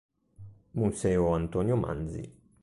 Museo 0.73 1.31
Antonio 1.35 1.75
Manzi. 1.75 2.27